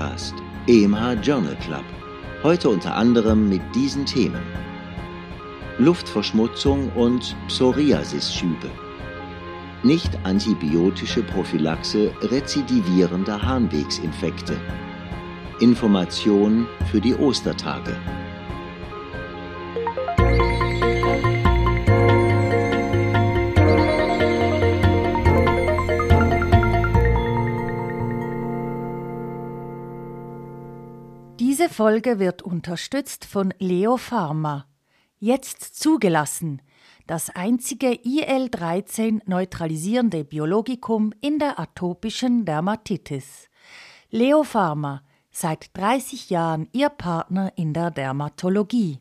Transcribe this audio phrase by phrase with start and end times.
[0.00, 0.34] Podcast,
[0.66, 1.84] EMH Journal Club.
[2.42, 4.40] Heute unter anderem mit diesen Themen:
[5.76, 8.70] Luftverschmutzung und Psoriasis-Schübe.
[9.82, 14.56] Nicht antibiotische Prophylaxe rezidivierender Harnwegsinfekte.
[15.60, 17.94] Information für die Ostertage.
[31.70, 34.66] Folge wird unterstützt von Leo Pharma.
[35.18, 36.62] Jetzt zugelassen.
[37.06, 43.48] Das einzige IL-13 neutralisierende Biologikum in der atopischen Dermatitis.
[44.10, 48.98] Leo Pharma, seit 30 Jahren Ihr Partner in der Dermatologie.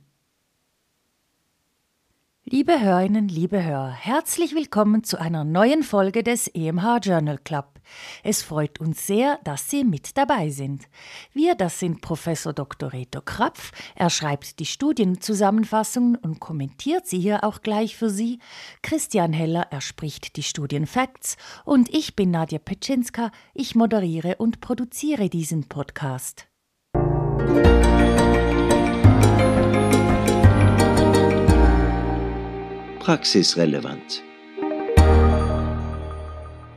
[2.44, 7.78] Liebe Hörerinnen, liebe Hörer, herzlich willkommen zu einer neuen Folge des EMH Journal Club.
[8.23, 10.87] Es freut uns sehr, dass Sie mit dabei sind.
[11.33, 12.93] Wir, das sind Professor Dr.
[12.93, 13.71] Reto Krapf.
[13.95, 18.39] Er schreibt die Studienzusammenfassungen und kommentiert sie hier auch gleich für Sie.
[18.81, 21.37] Christian Heller, er spricht die Studienfacts.
[21.65, 23.31] Und ich bin Nadja Petschinska.
[23.53, 26.47] Ich moderiere und produziere diesen Podcast.
[32.99, 34.28] Praxisrelevant.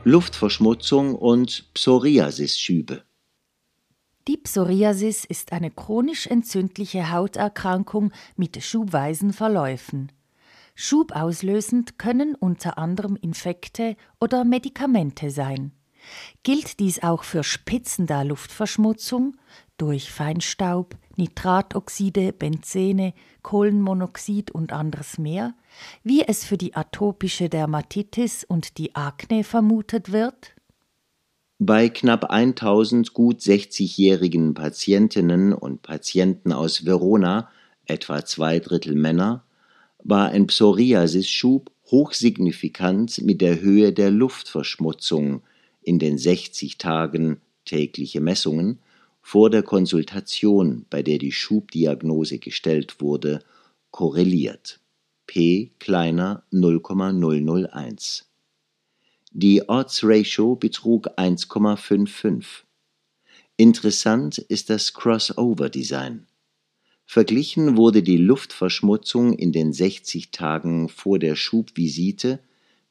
[0.05, 3.03] Luftverschmutzung und Psoriasis-Schübe.
[4.27, 10.11] Die Psoriasis ist eine chronisch entzündliche Hauterkrankung mit schubweisen Verläufen.
[10.75, 15.71] Schubauslösend können unter anderem Infekte oder Medikamente sein.
[16.43, 19.37] Gilt dies auch für Spitzen der Luftverschmutzung
[19.77, 25.53] durch Feinstaub, Nitratoxide, Benzene, Kohlenmonoxid und anderes mehr,
[26.03, 30.55] wie es für die atopische Dermatitis und die Akne vermutet wird?
[31.59, 37.49] Bei knapp 1000 gut 60-jährigen Patientinnen und Patienten aus Verona,
[37.85, 39.43] etwa zwei Drittel Männer,
[40.03, 45.43] war ein Psoriasis-Schub hochsignifikant mit der Höhe der Luftverschmutzung
[45.81, 48.79] in den 60 Tagen tägliche Messungen
[49.23, 53.39] vor der Konsultation, bei der die Schubdiagnose gestellt wurde,
[53.89, 54.79] korreliert.
[55.25, 58.29] P kleiner 0,001.
[59.31, 62.63] Die Odds Ratio betrug 1,55.
[63.55, 66.27] Interessant ist das Crossover Design.
[67.05, 72.39] Verglichen wurde die Luftverschmutzung in den 60 Tagen vor der Schubvisite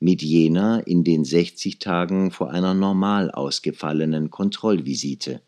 [0.00, 5.42] mit jener in den 60 Tagen vor einer normal ausgefallenen Kontrollvisite.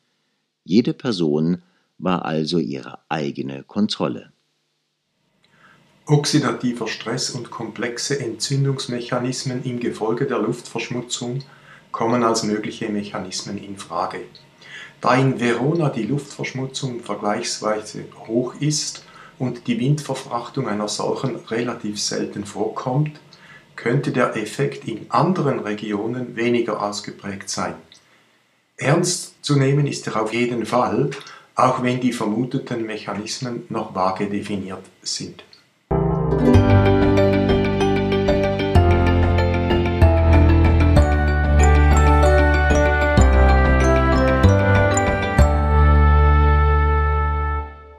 [0.64, 1.62] Jede Person
[1.98, 4.32] war also ihre eigene Kontrolle.
[6.06, 11.41] Oxidativer Stress und komplexe Entzündungsmechanismen im Gefolge der Luftverschmutzung
[11.92, 14.20] kommen als mögliche Mechanismen in Frage.
[15.00, 19.04] Da in Verona die Luftverschmutzung vergleichsweise hoch ist
[19.38, 23.20] und die Windverfrachtung einer solchen relativ selten vorkommt,
[23.76, 27.75] könnte der Effekt in anderen Regionen weniger ausgeprägt sein.
[28.76, 31.10] Ernst zu nehmen ist er auf jeden Fall,
[31.54, 35.44] auch wenn die vermuteten Mechanismen noch vage definiert sind.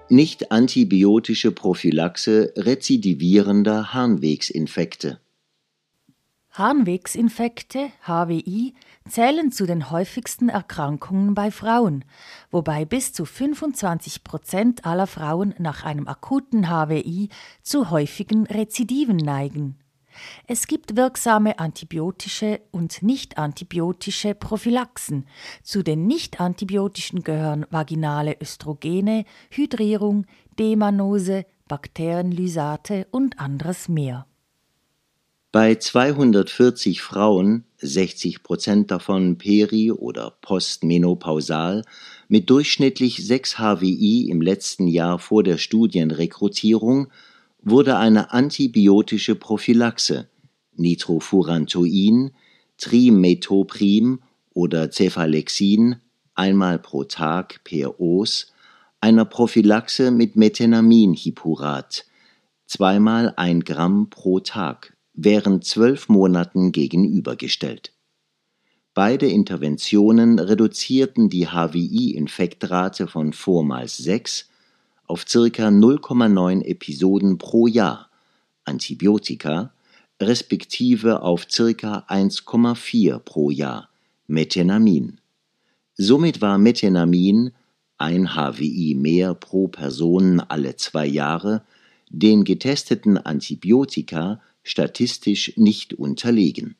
[0.09, 5.19] Nicht antibiotische Prophylaxe rezidivierender Harnwegsinfekte.
[6.57, 8.73] Harnwegsinfekte, HWI,
[9.09, 12.05] zählen zu den häufigsten Erkrankungen bei Frauen,
[12.49, 17.27] wobei bis zu 25 Prozent aller Frauen nach einem akuten HWI
[17.61, 19.77] zu häufigen Rezidiven neigen.
[20.47, 25.27] Es gibt wirksame antibiotische und nicht-antibiotische Prophylaxen.
[25.61, 30.25] Zu den nicht-antibiotischen gehören vaginale Östrogene, Hydrierung,
[30.57, 34.25] Demanose, Bakterienlysate und anderes mehr.
[35.55, 41.85] Bei 240 Frauen, 60 Prozent davon peri- oder postmenopausal,
[42.27, 47.07] mit durchschnittlich 6 HWI im letzten Jahr vor der Studienrekrutierung,
[47.61, 50.27] wurde eine antibiotische Prophylaxe,
[50.75, 52.31] Nitrofurantoin,
[52.77, 54.23] Trimetoprim
[54.53, 56.01] oder Cephalexin,
[56.33, 58.51] einmal pro Tag per Os,
[58.99, 62.03] einer Prophylaxe mit Methenamine-Hipurat,
[62.65, 67.91] zweimal ein Gramm pro Tag während zwölf Monaten gegenübergestellt.
[68.93, 74.49] Beide Interventionen reduzierten die HWI-Infektrate von vormals 6
[75.07, 75.67] auf ca.
[75.67, 78.09] 0,9 Episoden pro Jahr,
[78.63, 79.73] Antibiotika,
[80.21, 82.05] respektive auf ca.
[82.07, 83.89] 1,4 pro Jahr,
[84.27, 85.19] Methenamin.
[85.95, 87.51] Somit war Methenamin,
[87.97, 91.63] ein HWI mehr pro Person alle zwei Jahre,
[92.09, 96.75] den getesteten Antibiotika statistisch nicht unterlegen.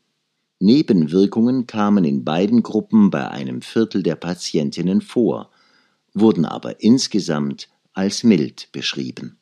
[0.59, 5.51] Nebenwirkungen kamen in beiden Gruppen bei einem Viertel der Patientinnen vor,
[6.13, 9.37] wurden aber insgesamt als mild beschrieben.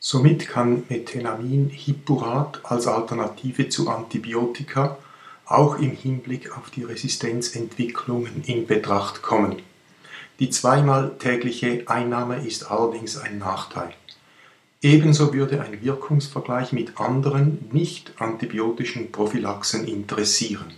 [0.00, 4.98] Somit kann Methenamiin Hippurat als Alternative zu Antibiotika
[5.46, 9.62] auch im Hinblick auf die Resistenzentwicklungen in Betracht kommen.
[10.40, 13.94] Die zweimal tägliche Einnahme ist allerdings ein Nachteil.
[14.84, 20.74] Ebenso würde ein Wirkungsvergleich mit anderen nicht-antibiotischen Prophylaxen interessieren.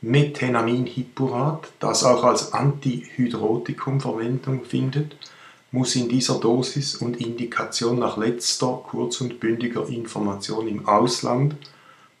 [0.00, 5.16] Methenamine-Hippurat, das auch als Antihydrotikum Verwendung findet,
[5.70, 11.56] muss in dieser Dosis und Indikation nach letzter kurz- und bündiger Information im Ausland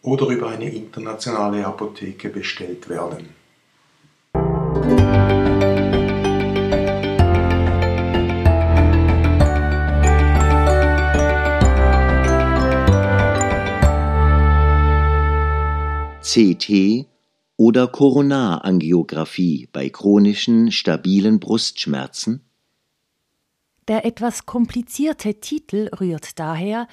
[0.02, 3.43] oder über eine internationale Apotheke bestellt werden.
[16.34, 17.06] CT
[17.56, 22.40] oder Koronarangiographie bei chronischen stabilen Brustschmerzen?
[23.86, 26.88] Der etwas komplizierte Titel rührt daher,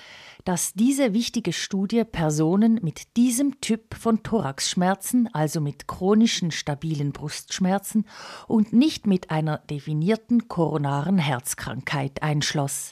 [0.45, 8.05] dass diese wichtige Studie Personen mit diesem Typ von Thoraxschmerzen, also mit chronischen stabilen Brustschmerzen
[8.47, 12.91] und nicht mit einer definierten koronaren Herzkrankheit einschloss.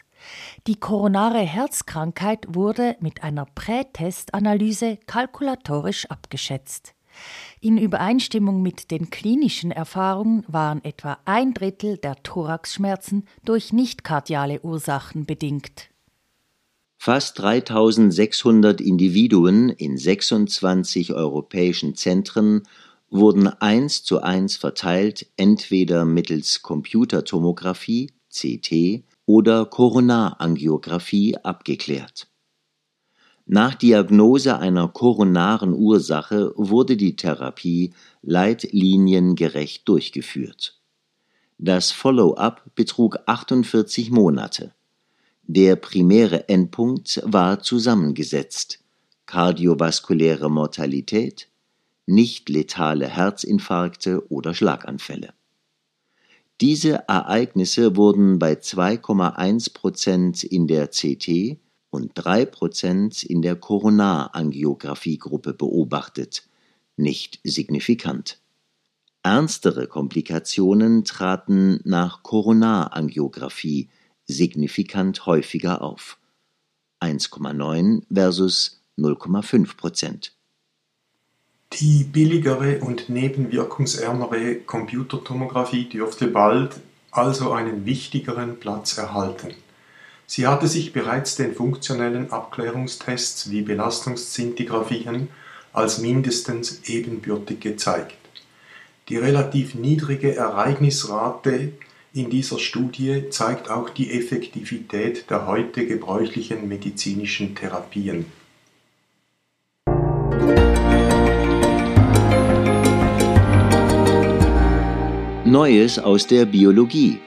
[0.68, 6.94] Die koronare Herzkrankheit wurde mit einer Prätestanalyse kalkulatorisch abgeschätzt.
[7.60, 15.26] In Übereinstimmung mit den klinischen Erfahrungen waren etwa ein Drittel der Thoraxschmerzen durch nicht-kardiale Ursachen
[15.26, 15.90] bedingt.
[16.98, 22.64] Fast 3600 Individuen in 26 europäischen Zentren
[23.10, 32.28] wurden eins zu eins verteilt entweder mittels Computertomographie CT oder Koronarangiographie abgeklärt.
[33.46, 37.94] Nach Diagnose einer koronaren Ursache wurde die Therapie
[38.24, 40.82] leitliniengerecht durchgeführt.
[41.60, 44.74] Das Follow-up betrug 48 Monate.
[45.44, 48.80] Der primäre Endpunkt war zusammengesetzt
[49.28, 51.50] kardiovaskuläre Mortalität,
[52.08, 55.34] nicht letale Herzinfarkte oder Schlaganfälle
[56.62, 61.58] diese Ereignisse wurden bei 2,1 Prozent in der CT
[61.90, 66.48] und 3 Prozent in der Koronarangiographie-Gruppe beobachtet,
[66.98, 68.42] nicht signifikant.
[69.24, 73.90] Ernstere Komplikationen traten nach Koronarangiographie
[74.26, 76.20] signifikant häufiger auf
[77.02, 80.39] 1,9 versus 0,5 Prozent.
[81.74, 86.72] Die billigere und nebenwirkungsärmere Computertomographie dürfte bald
[87.12, 89.54] also einen wichtigeren Platz erhalten.
[90.26, 95.30] Sie hatte sich bereits den funktionellen Abklärungstests wie Belastungszintigraphien
[95.72, 98.18] als mindestens ebenbürtig gezeigt.
[99.08, 101.74] Die relativ niedrige Ereignisrate
[102.14, 108.26] in dieser Studie zeigt auch die Effektivität der heute gebräuchlichen medizinischen Therapien.
[115.50, 117.20] Neues aus der Biologie.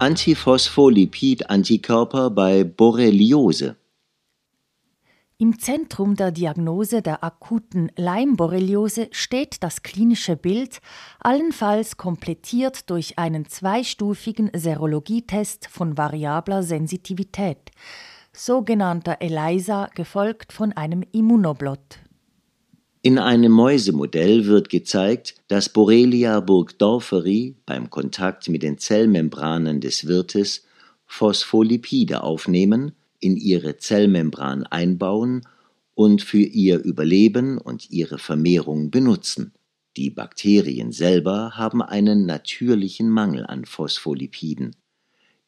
[0.00, 3.76] Antiphospholipid-Antikörper bei Borreliose.
[5.36, 10.80] Im Zentrum der Diagnose der akuten Leimborreliose steht das klinische Bild,
[11.20, 17.70] allenfalls komplettiert durch einen zweistufigen Serologietest von variabler Sensitivität,
[18.32, 22.00] sogenannter ELISA, gefolgt von einem Immunoblot.
[23.00, 30.64] In einem Mäusemodell wird gezeigt, dass Borrelia burgdorferi beim Kontakt mit den Zellmembranen des Wirtes
[31.06, 35.46] Phospholipide aufnehmen, in ihre Zellmembran einbauen
[35.94, 39.52] und für ihr Überleben und ihre Vermehrung benutzen.
[39.96, 44.74] Die Bakterien selber haben einen natürlichen Mangel an Phospholipiden.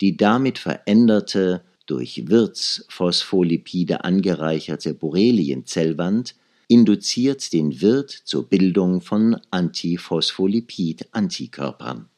[0.01, 6.37] Die damit veränderte, durch Wirtsphospholipide angereicherte Borrelienzellwand
[6.71, 12.09] induziert den Wirt zur Bildung von Antiphospholipid-Antikörpern.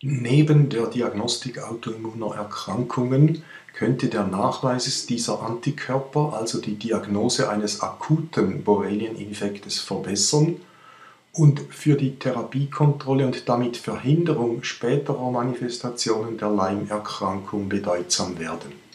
[0.00, 3.42] Neben der Diagnostik autoimmuner Erkrankungen
[3.74, 10.60] könnte der Nachweis dieser Antikörper also die Diagnose eines akuten Borrelieninfektes verbessern
[11.32, 18.87] und für die Therapiekontrolle und damit Verhinderung späterer Manifestationen der Leimerkrankung bedeutsam werden.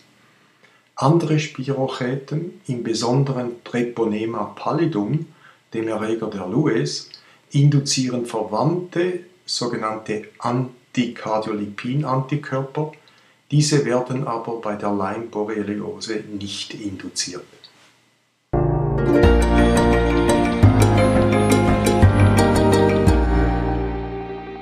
[0.95, 5.25] Andere Spirochäten, im Besonderen Treponema pallidum,
[5.73, 7.09] dem Erreger der Lues,
[7.51, 12.91] induzieren verwandte sogenannte Antikardiolipin-Antikörper.
[13.49, 17.41] Diese werden aber bei der Lyme-Borreliose nicht induziert.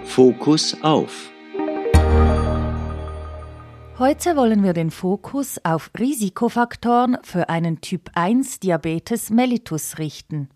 [0.06, 1.30] Fokus auf.
[4.02, 10.50] Heute wollen wir den Fokus auf Risikofaktoren für einen Typ 1 Diabetes mellitus richten.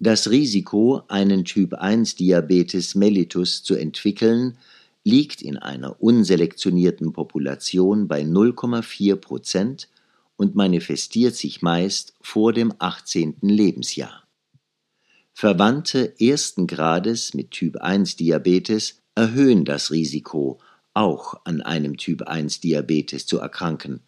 [0.00, 4.58] Das Risiko, einen Typ 1 Diabetes mellitus zu entwickeln,
[5.04, 9.88] liegt in einer unselektionierten Population bei 0,4 Prozent
[10.36, 13.36] und manifestiert sich meist vor dem 18.
[13.42, 14.24] Lebensjahr.
[15.32, 20.58] Verwandte ersten Grades mit Typ 1 Diabetes erhöhen das Risiko,
[20.94, 24.00] auch an einem Typ 1 Diabetes zu erkranken.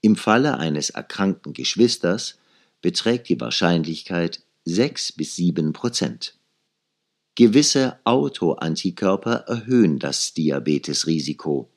[0.00, 2.38] Im Falle eines erkrankten Geschwisters
[2.80, 6.38] beträgt die Wahrscheinlichkeit 6 bis 7 Prozent.
[7.34, 11.70] Gewisse Autoantikörper erhöhen das Diabetesrisiko.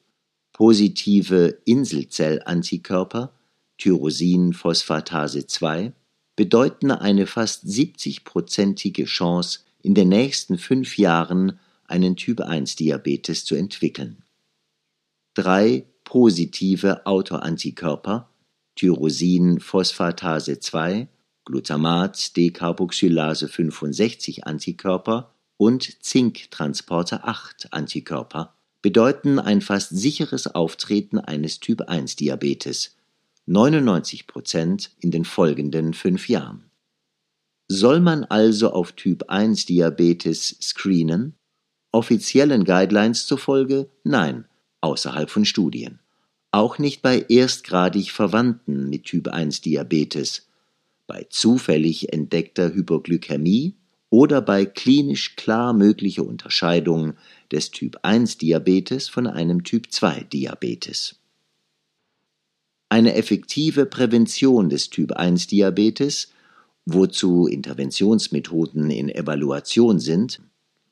[0.54, 3.34] Positive Inselzellantikörper,
[3.78, 5.94] Tyrosinphosphatase 2,
[6.36, 14.24] bedeuten eine fast 70-prozentige Chance, in den nächsten fünf Jahren einen Typ-1-Diabetes zu entwickeln.
[15.40, 18.30] Drei positive Autoantikörper,
[18.76, 21.08] Tyrosinphosphatase 2,
[21.46, 32.98] Glutamat Decarboxylase 65 Antikörper und Zinktransporter 8 Antikörper bedeuten ein fast sicheres Auftreten eines Typ-1-Diabetes,
[33.46, 36.66] 99 Prozent in den folgenden fünf Jahren.
[37.70, 41.36] Soll man also auf Typ-1-Diabetes screenen?
[41.94, 44.44] Offiziellen Guidelines zufolge nein,
[44.82, 46.00] außerhalb von Studien.
[46.52, 50.48] Auch nicht bei erstgradig Verwandten mit Typ-1-Diabetes,
[51.06, 53.76] bei zufällig entdeckter Hypoglykämie
[54.10, 57.14] oder bei klinisch klar möglicher Unterscheidung
[57.52, 61.16] des Typ-1-Diabetes von einem Typ-2-Diabetes.
[62.90, 66.30] Eine effektive Prävention des Typ-1-Diabetes,
[66.86, 70.42] wozu Interventionsmethoden in Evaluation sind,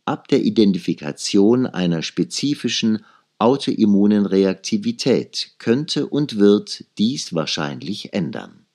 [0.06, 3.04] ab der Identifikation einer spezifischen
[3.40, 8.66] autoimmunen Reaktivität könnte und wird dies wahrscheinlich ändern.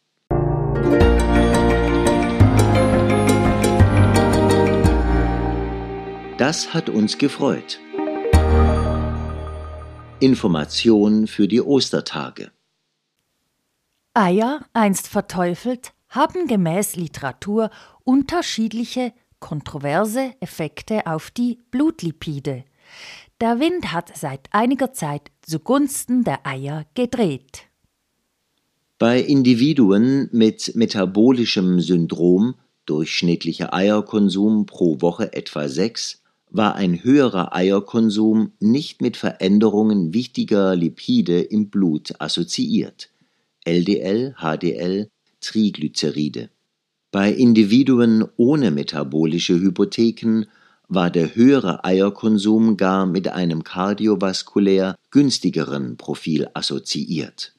[6.39, 7.79] Das hat uns gefreut.
[10.21, 12.51] Information für die Ostertage.
[14.15, 17.71] Eier, einst verteufelt, haben gemäß Literatur
[18.05, 22.65] unterschiedliche kontroverse Effekte auf die Blutlipide.
[23.43, 27.65] Der Wind hat seit einiger Zeit zugunsten der Eier gedreht.
[29.01, 32.55] Bei Individuen mit metabolischem Syndrom,
[32.87, 41.41] durchschnittlicher Eierkonsum pro Woche etwa sechs, war ein höherer Eierkonsum nicht mit Veränderungen wichtiger Lipide
[41.41, 43.11] im Blut assoziiert.
[43.65, 45.09] LDL, HDL,
[45.41, 46.49] Triglyceride.
[47.11, 50.47] Bei Individuen ohne metabolische Hypotheken
[50.95, 57.55] war der höhere Eierkonsum gar mit einem kardiovaskulär günstigeren Profil assoziiert.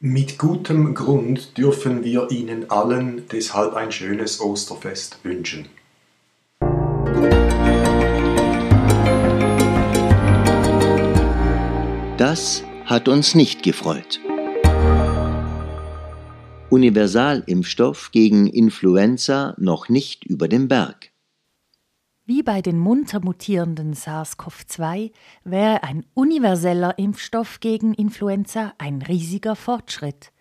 [0.00, 5.66] Mit gutem Grund dürfen wir Ihnen allen deshalb ein schönes Osterfest wünschen.
[12.18, 14.20] Das hat uns nicht gefreut.
[16.68, 21.13] Universalimpfstoff gegen Influenza noch nicht über dem Berg.
[22.26, 25.12] Wie bei den munter mutierenden SARS-CoV-2
[25.44, 30.32] wäre ein universeller Impfstoff gegen Influenza ein riesiger Fortschritt.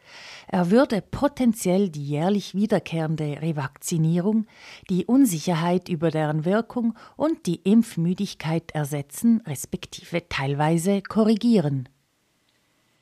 [0.48, 4.46] Er würde potenziell die jährlich wiederkehrende Revakzinierung,
[4.90, 11.90] die Unsicherheit über deren Wirkung und die Impfmüdigkeit ersetzen, respektive teilweise korrigieren.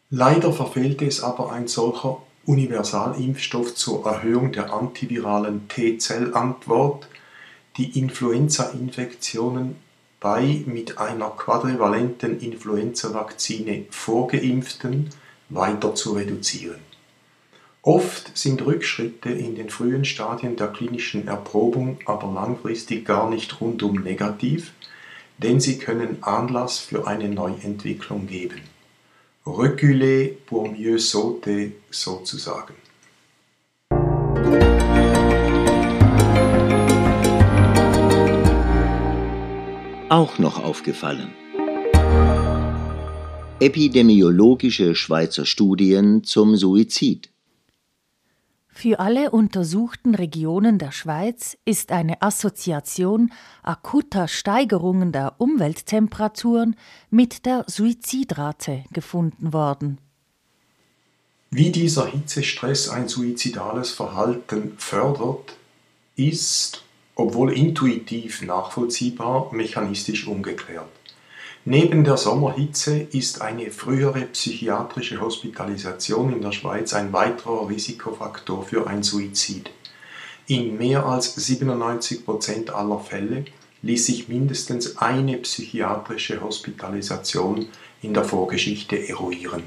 [0.10, 7.08] Leider verfehlte es aber ein solcher Universalimpfstoff zur Erhöhung der antiviralen T-Zellantwort,
[7.78, 9.75] die Influenza-Infektionen
[10.20, 15.10] bei mit einer quadrivalenten Influenza-Vakzine vorgeimpften
[15.50, 16.80] weiter zu reduzieren.
[17.82, 24.04] Oft sind Rückschritte in den frühen Stadien der klinischen Erprobung aber langfristig gar nicht rundum
[24.04, 24.74] negativ,
[25.40, 28.62] denn sie können Anlass für eine Neuentwicklung geben
[29.46, 32.75] reculer pour mieux sauter sozusagen.
[40.12, 41.32] Auch noch aufgefallen.
[43.62, 47.30] Epidemiologische Schweizer Studien zum Suizid.
[48.68, 53.32] Für alle untersuchten Regionen der Schweiz ist eine Assoziation
[53.63, 56.75] akuter Steigerungen der Umwelttemperaturen
[57.10, 59.98] mit der Suizidrate gefunden worden.
[61.51, 65.56] Wie dieser Hitzestress ein suizidales Verhalten fördert,
[66.18, 66.84] ist,
[67.15, 70.89] obwohl intuitiv nachvollziehbar, mechanistisch ungeklärt.
[71.63, 78.88] Neben der Sommerhitze ist eine frühere psychiatrische Hospitalisation in der Schweiz ein weiterer Risikofaktor für
[78.88, 79.70] ein Suizid.
[80.48, 83.46] In mehr als 97 Prozent aller Fälle
[83.84, 87.68] ließ sich mindestens eine psychiatrische Hospitalisation
[88.01, 89.63] in der Vorgeschichte eruieren.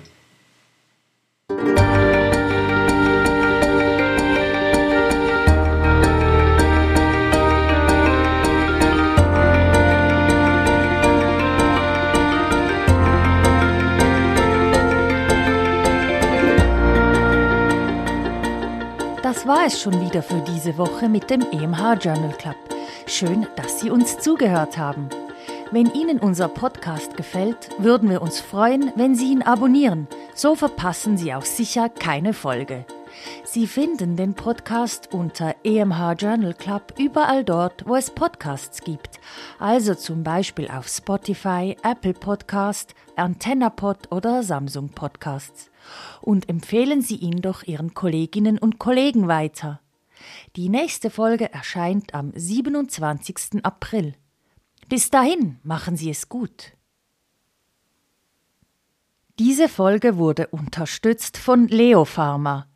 [19.44, 22.56] Das war es schon wieder für diese Woche mit dem EMH Journal Club.
[23.06, 25.10] Schön, dass Sie uns zugehört haben.
[25.70, 30.08] Wenn Ihnen unser Podcast gefällt, würden wir uns freuen, wenn Sie ihn abonnieren.
[30.34, 32.86] So verpassen Sie auch sicher keine Folge.
[33.44, 39.20] Sie finden den Podcast unter EMH Journal Club überall dort, wo es Podcasts gibt.
[39.58, 45.70] Also zum Beispiel auf Spotify, Apple Podcast, AntennaPod oder Samsung Podcasts.
[46.20, 49.80] Und empfehlen Sie ihn doch Ihren Kolleginnen und Kollegen weiter.
[50.56, 53.64] Die nächste Folge erscheint am 27.
[53.64, 54.14] April.
[54.88, 56.72] Bis dahin machen Sie es gut.
[59.38, 62.68] Diese Folge wurde unterstützt von Leo Pharma.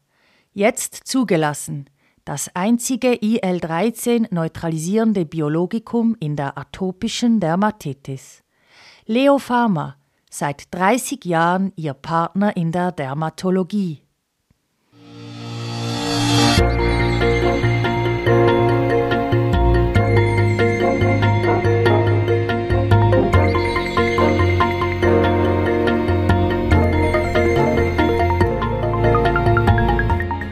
[0.53, 1.89] Jetzt zugelassen.
[2.25, 8.43] Das einzige IL-13 neutralisierende Biologikum in der atopischen Dermatitis.
[9.07, 9.97] Leo Pharma,
[10.31, 14.03] seit 30 Jahren Ihr Partner in der Dermatologie.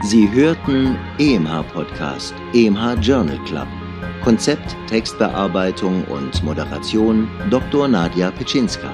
[0.09, 3.67] Sie hörten EMH Podcast, EMH Journal Club.
[4.23, 7.87] Konzept, Textbearbeitung und Moderation Dr.
[7.87, 8.89] Nadja Pitschinska.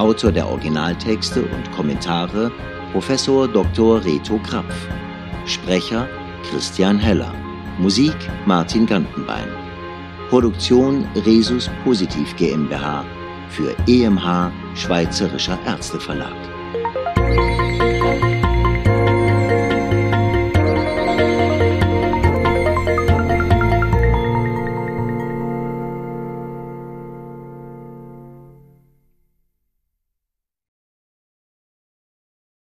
[0.00, 2.50] Autor der Originaltexte und Kommentare
[2.92, 4.02] Professor Dr.
[4.02, 4.74] Reto Krapf.
[5.44, 6.08] Sprecher
[6.48, 7.34] Christian Heller.
[7.78, 9.48] Musik Martin Gantenbein.
[10.30, 13.04] Produktion Resus Positiv GmbH
[13.50, 16.32] für EMH Schweizerischer Ärzteverlag.